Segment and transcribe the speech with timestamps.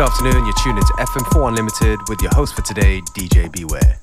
[0.00, 3.99] Good afternoon, you're tuned into FM4 Unlimited with your host for today, DJ Beware.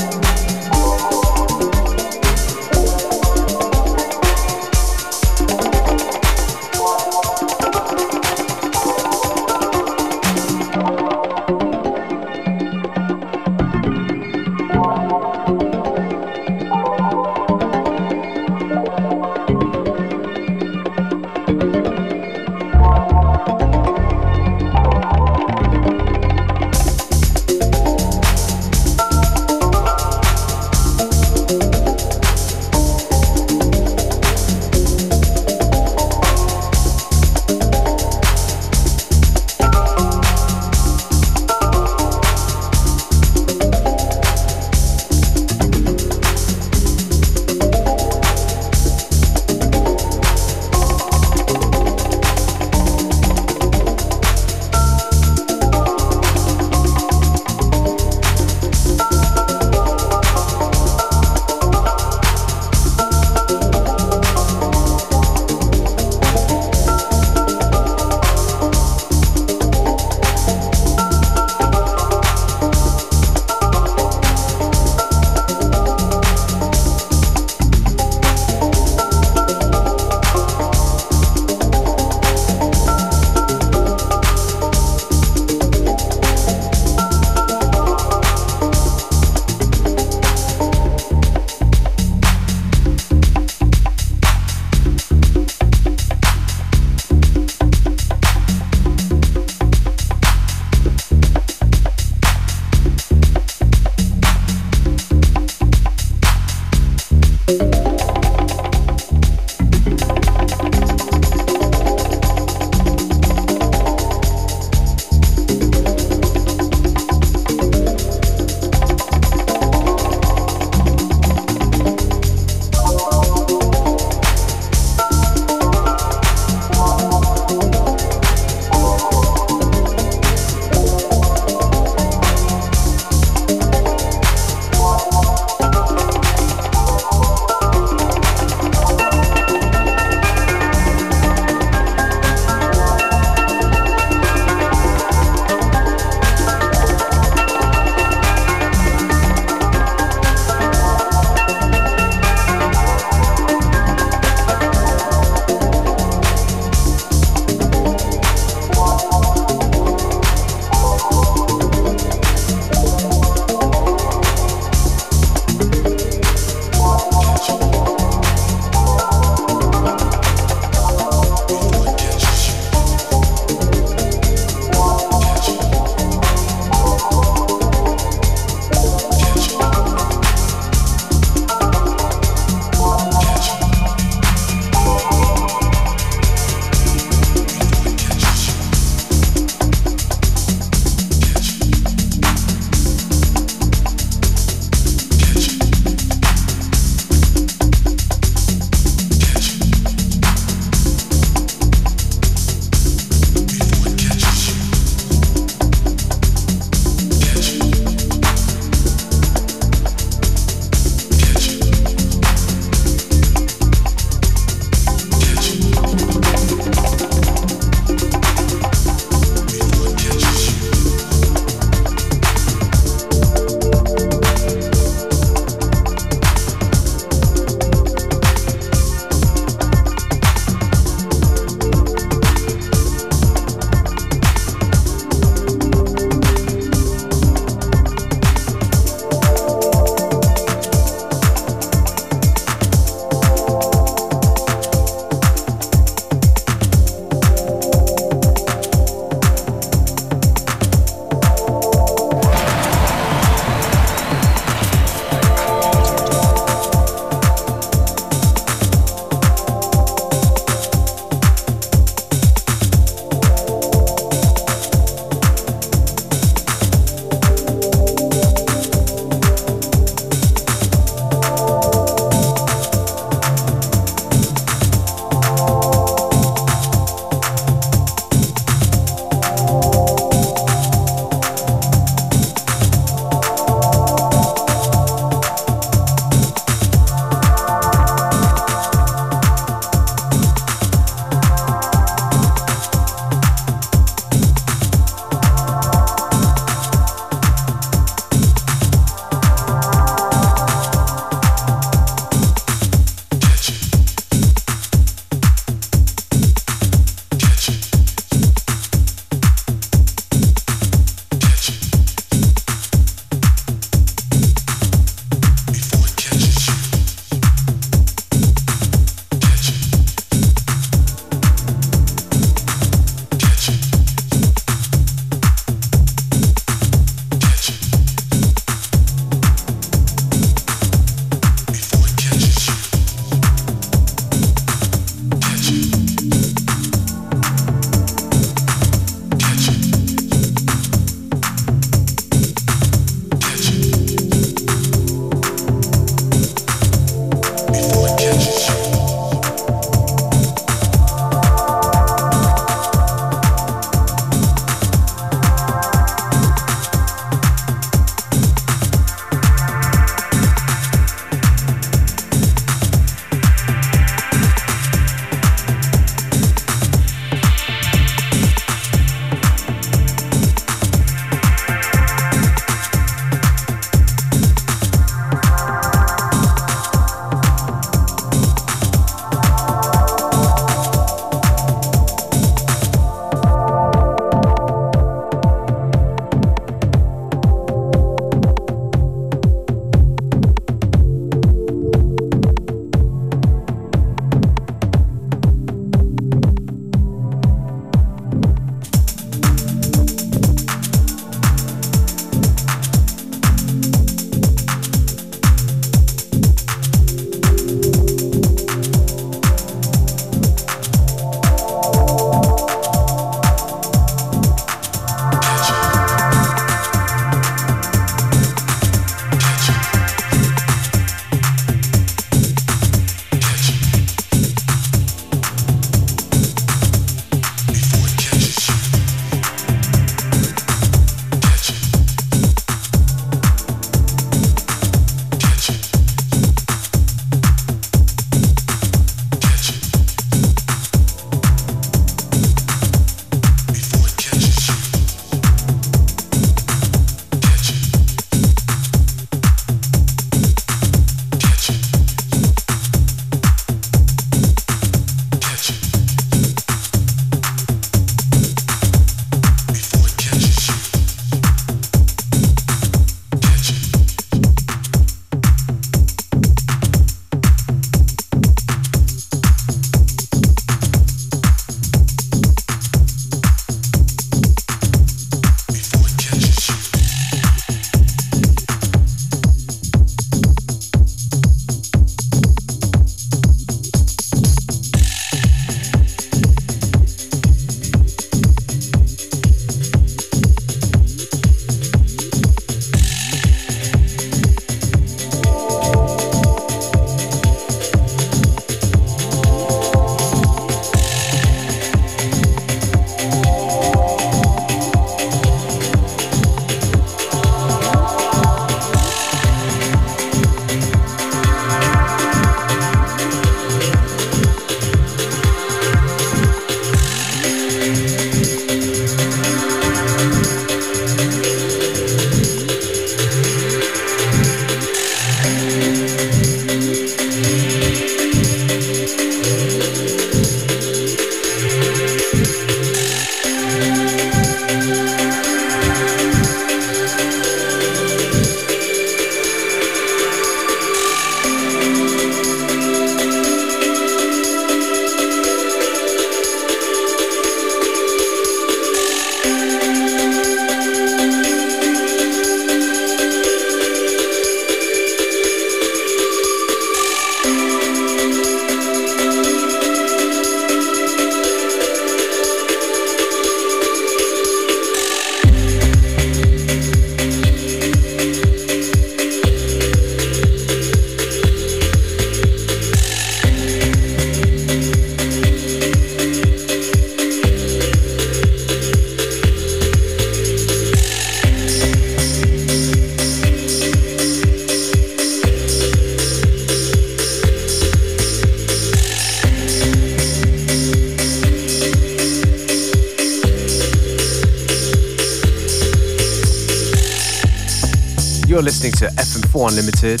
[598.62, 600.00] Listening to FM4 Unlimited,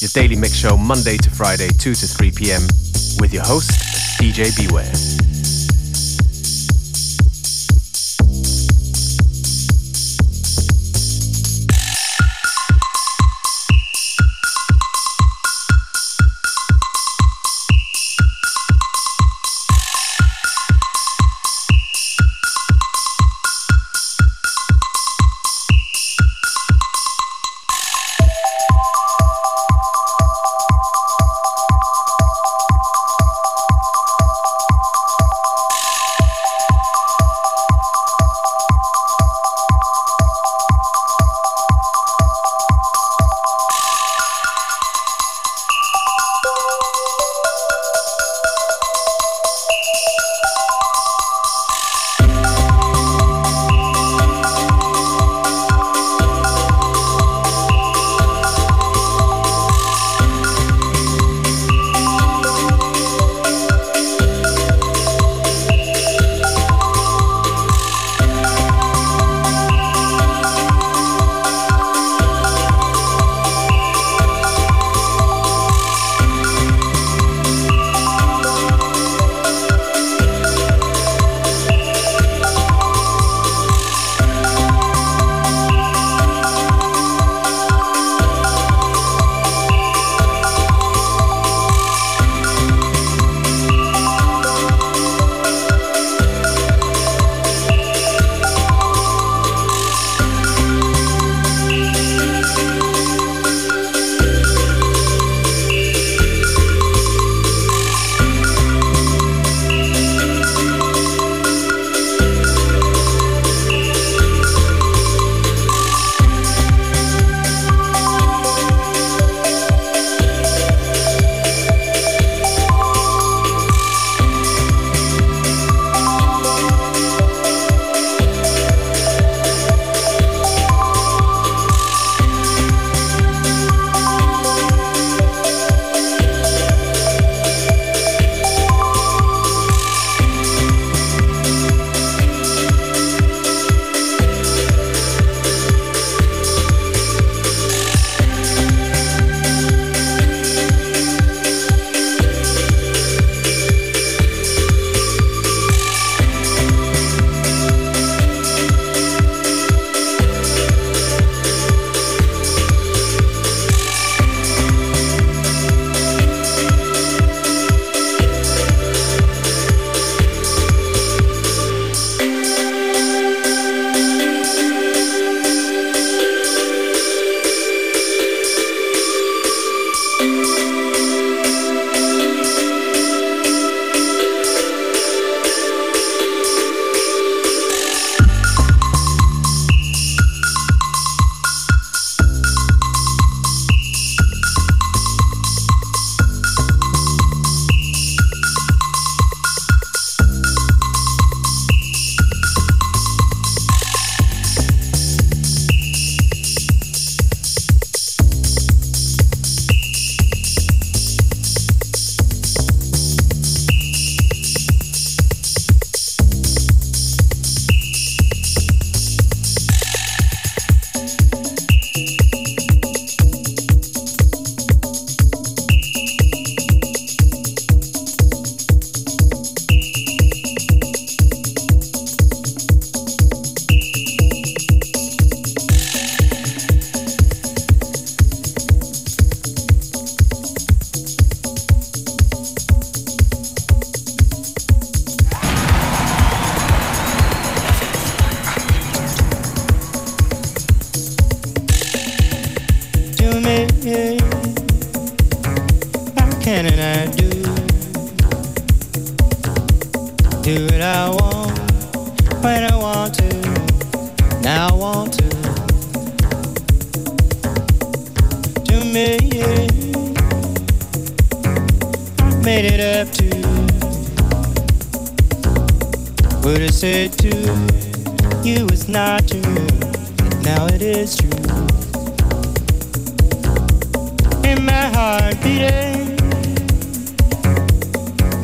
[0.00, 2.62] your daily mix show Monday to Friday, 2 to 3 p.m.,
[3.18, 3.70] with your host,
[4.20, 5.27] DJ Beware.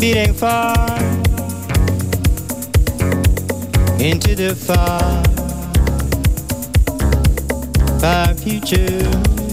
[0.05, 0.99] beating far
[3.99, 5.23] into the far,
[8.01, 9.44] far future.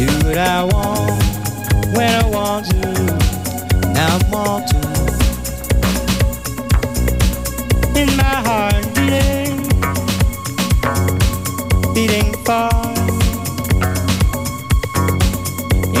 [0.00, 1.22] do what I want
[1.94, 2.80] when I want to.
[3.92, 4.78] Now I want to.
[8.00, 9.56] In my heart beating,
[11.92, 12.80] beating far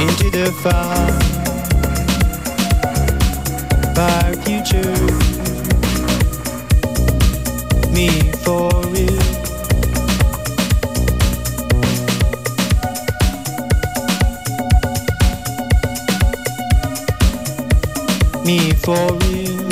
[0.00, 1.10] into the far,
[3.94, 4.96] far future.
[7.92, 8.08] Me
[8.44, 9.19] for real.
[18.82, 19.69] for real.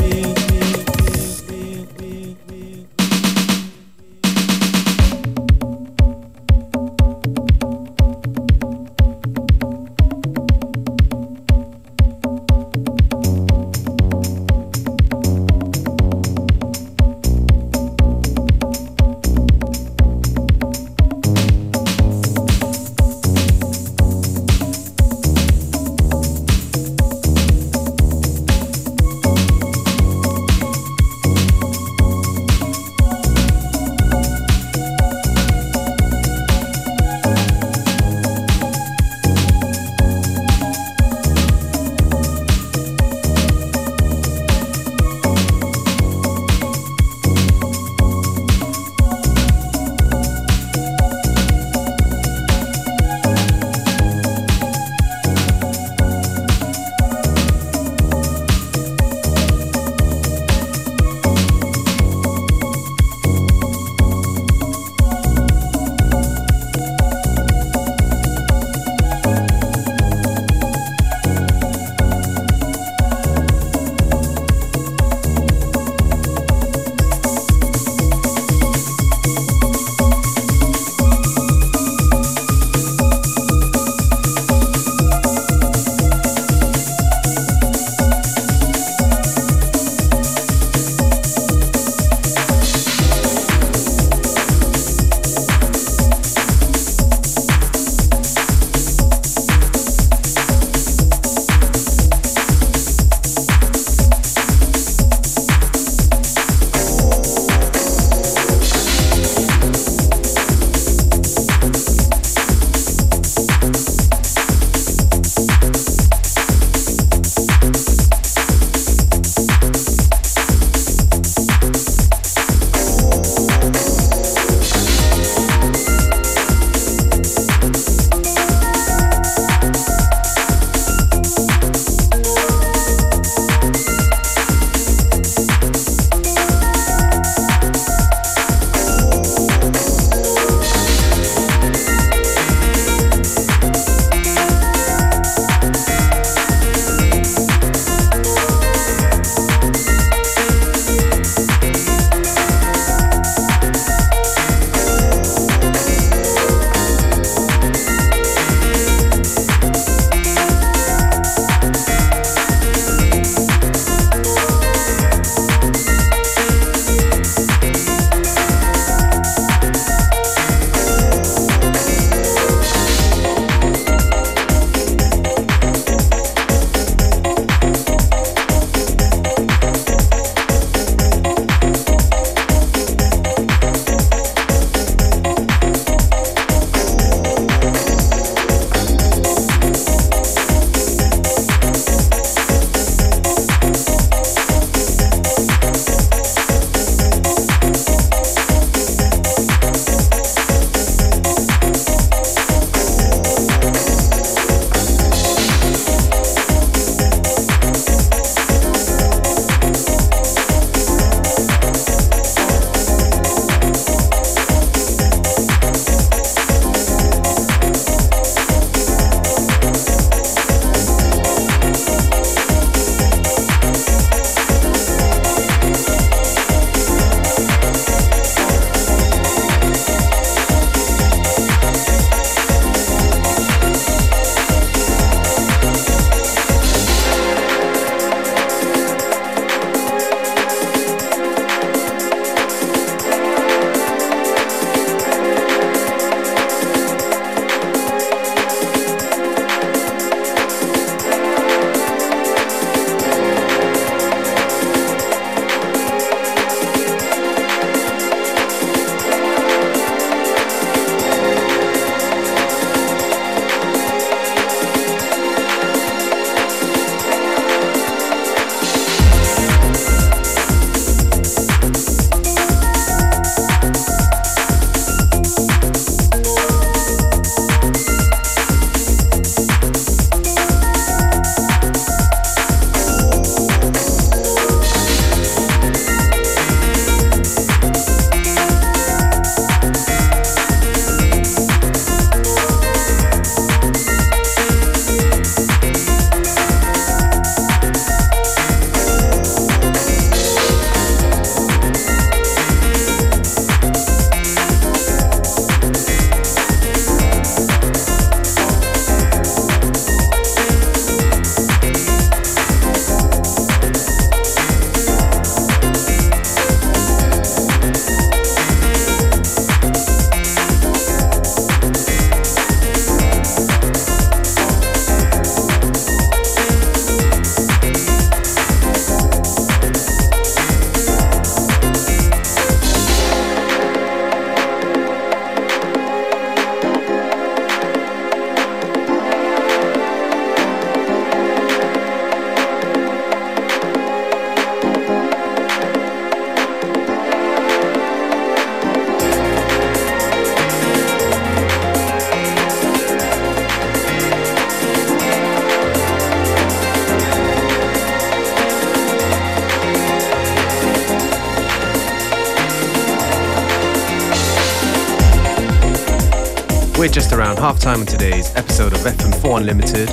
[367.38, 369.88] Half time on today's episode of FM4 Unlimited.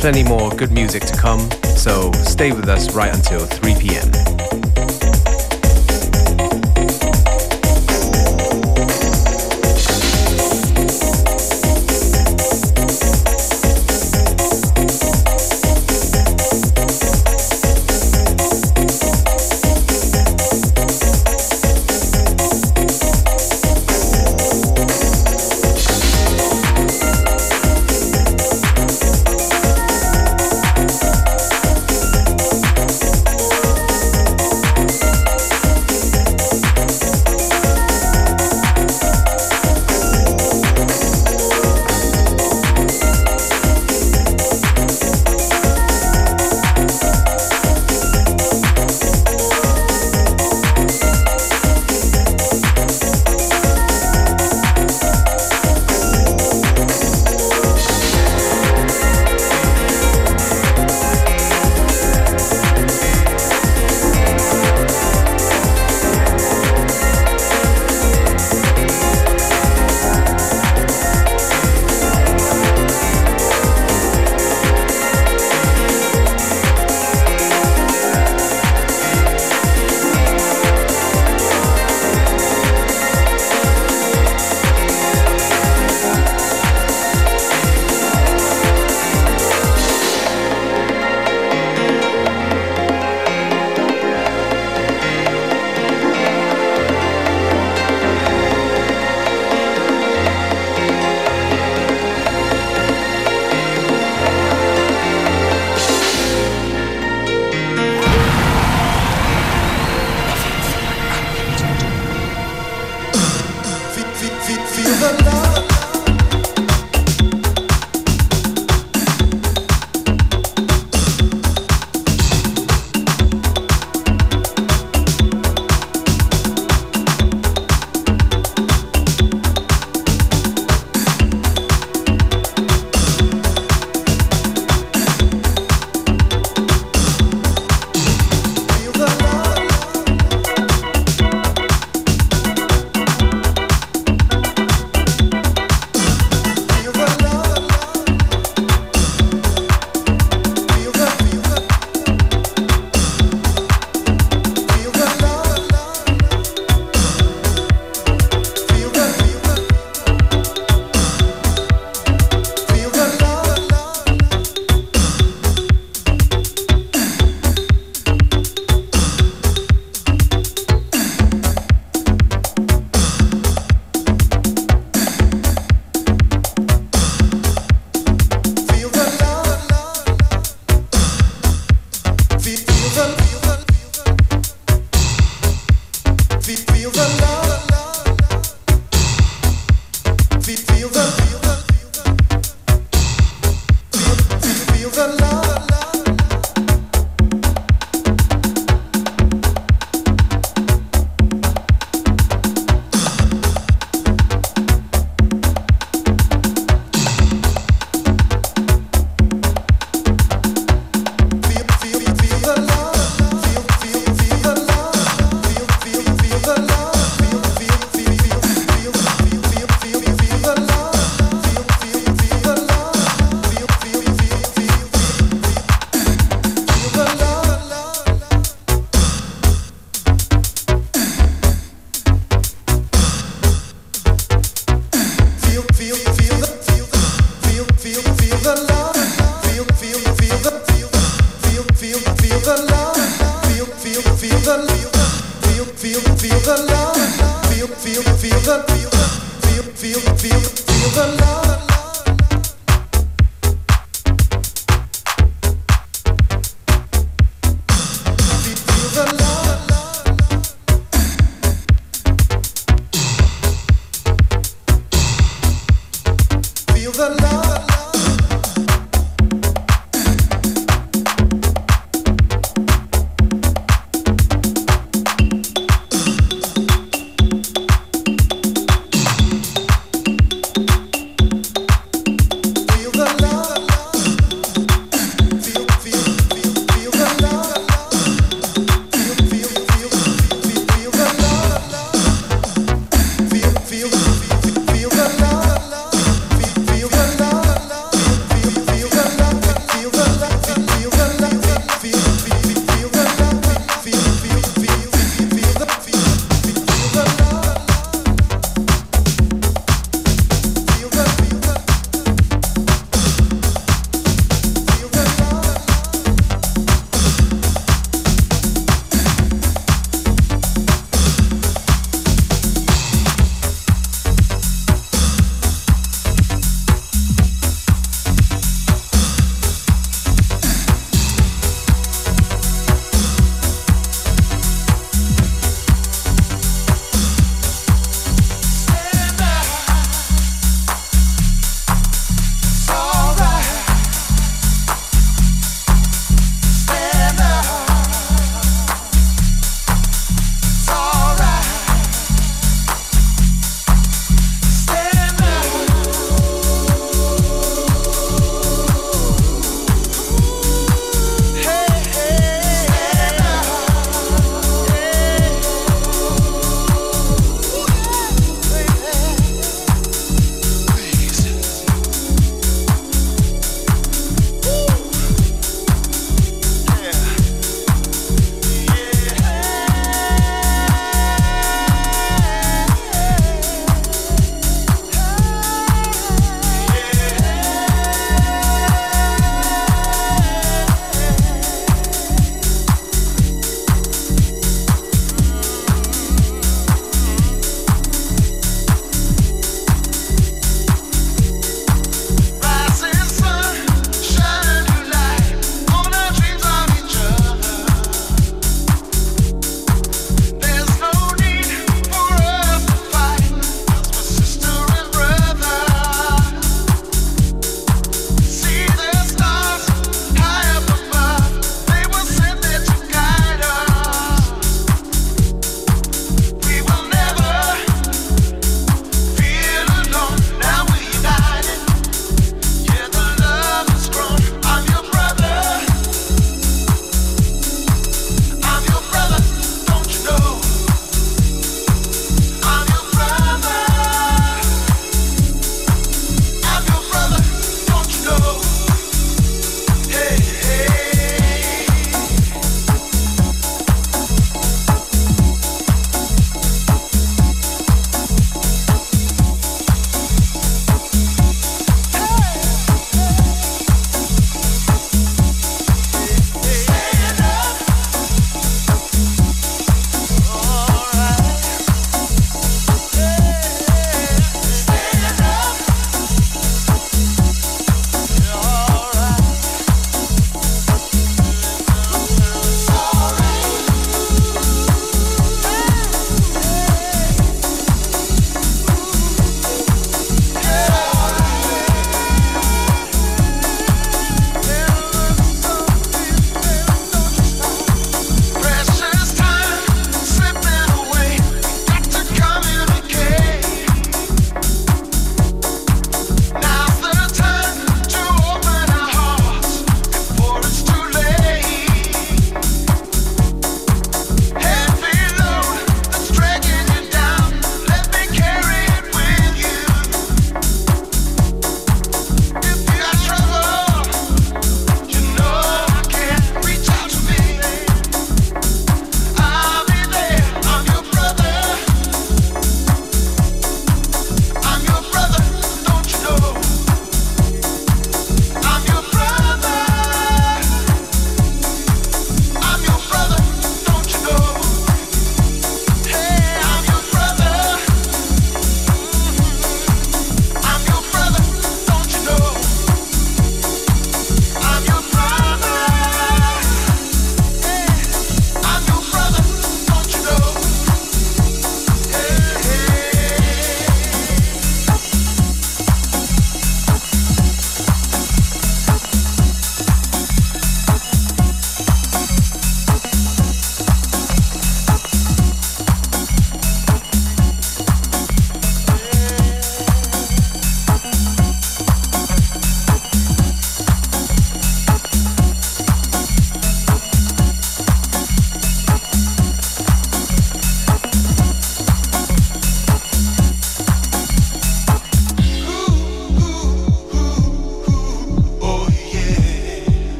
[0.00, 4.31] Plenty more good music to come, so stay with us right until 3 p.m.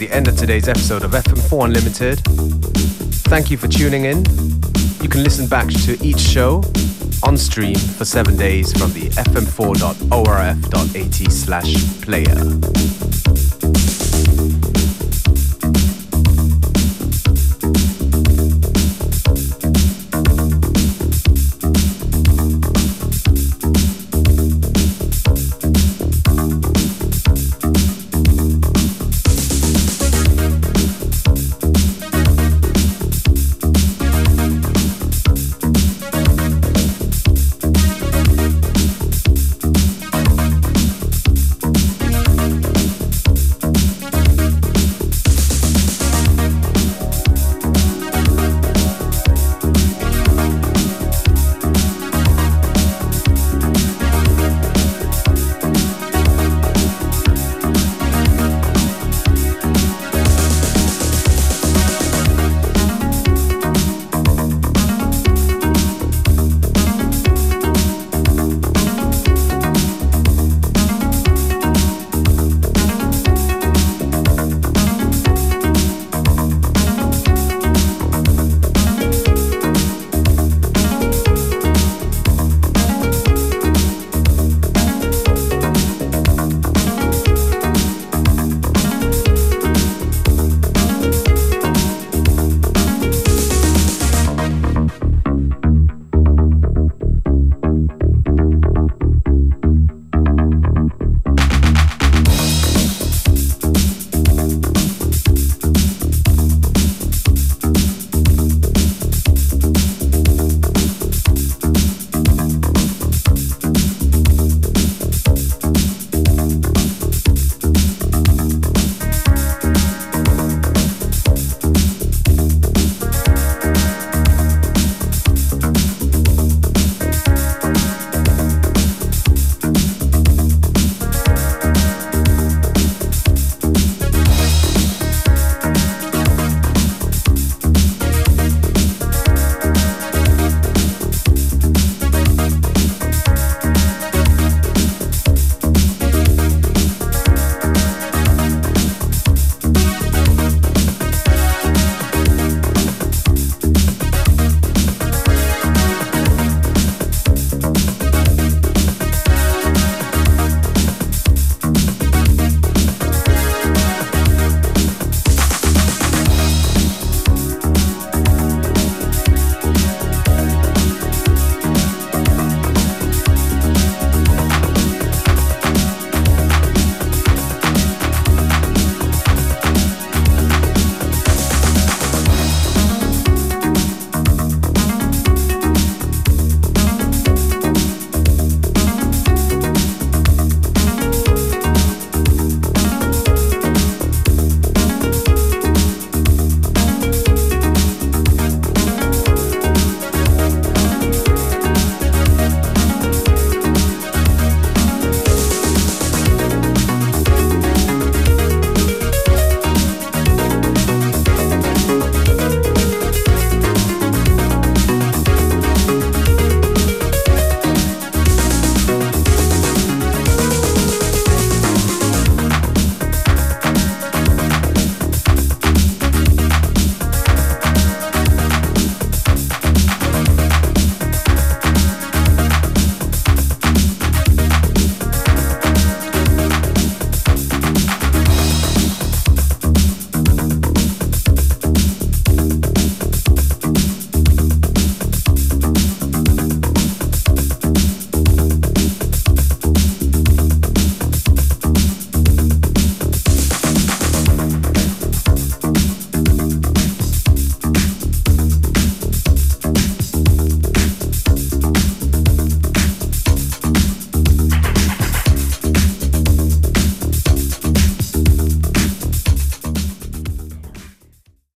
[0.00, 2.20] the end of today's episode of FM4 Unlimited.
[3.28, 4.24] Thank you for tuning in.
[5.02, 6.62] You can listen back to each show
[7.22, 9.70] on stream for seven days from the fm4.orf.at
[11.30, 13.09] slash player.